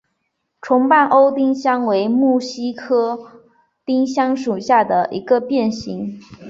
[0.61, 3.43] 重瓣欧丁香为木犀科
[3.85, 6.19] 丁香属下的一个变型。